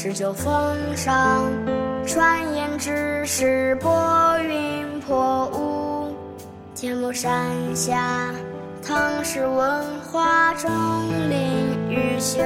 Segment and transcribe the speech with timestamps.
[0.00, 1.42] 十九峰上
[2.06, 6.14] 传言只是拨云破雾，
[6.72, 8.30] 天目山下
[8.80, 10.70] 唐诗文化钟
[11.28, 12.38] 灵毓秀。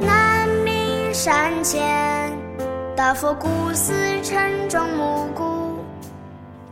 [0.00, 2.32] 南明山前
[2.94, 5.74] 大佛古寺晨钟暮鼓，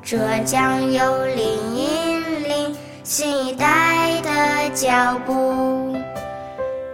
[0.01, 5.93] 浙江有林引领新一代的脚步，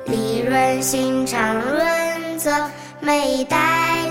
[0.06, 1.93] 利润心肠润。
[2.44, 2.50] 色
[3.00, 3.56] 每一代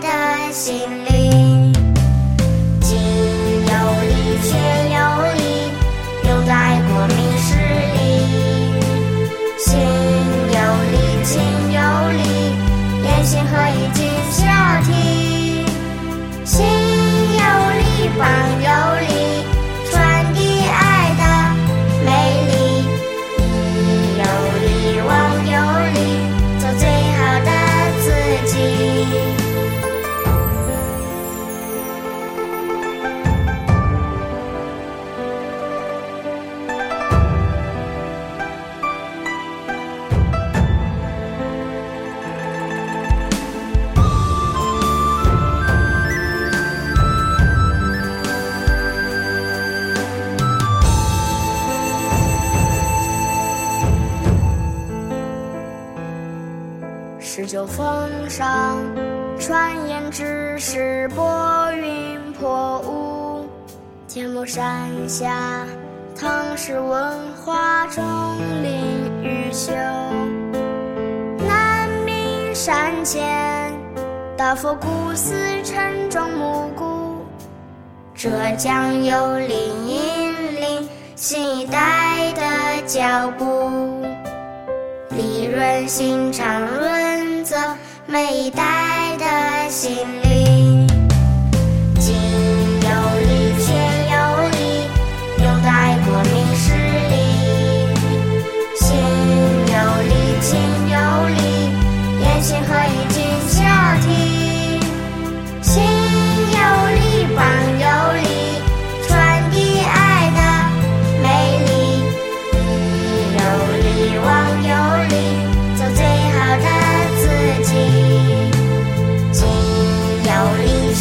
[0.02, 1.72] 的心灵，
[2.81, 2.98] 心
[3.62, 3.73] 有
[4.09, 4.58] 力，血
[4.90, 4.98] 有
[5.36, 5.70] 力，
[6.28, 7.53] 用在国民事
[7.94, 7.95] 里。
[9.59, 9.70] 心
[10.50, 10.58] 有
[10.90, 11.30] 力，情
[11.73, 11.78] 有
[12.09, 12.25] 力，
[13.03, 14.42] 言行合一，尽孝
[14.81, 14.90] 悌。
[16.44, 16.58] 心
[17.38, 17.44] 有
[17.78, 18.25] 力，方
[57.44, 57.86] 十九峰
[58.30, 58.80] 上
[59.38, 63.45] 传言只是拨云破雾，
[64.08, 65.68] 天目山下
[66.18, 68.01] 唐诗文化钟
[68.63, 69.73] 灵毓秀。
[71.45, 73.73] 南明山前
[74.38, 75.35] 大佛古寺
[75.66, 77.25] 晨钟暮鼓，
[78.16, 84.01] 浙江有林荫领新一代的脚步，
[85.09, 87.03] 利润心肠润。
[88.13, 90.32] 每一代的心灵，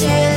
[0.04, 0.31] 有